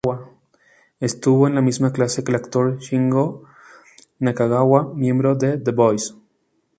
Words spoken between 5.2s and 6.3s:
de D-Boys.